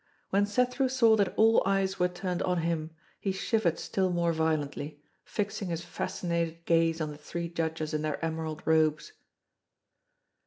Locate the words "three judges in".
7.19-8.01